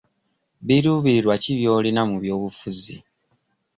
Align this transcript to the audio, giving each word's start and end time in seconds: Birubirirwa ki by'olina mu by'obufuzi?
Birubirirwa 0.67 1.33
ki 1.43 1.51
by'olina 1.59 2.01
mu 2.09 2.17
by'obufuzi? 2.23 2.95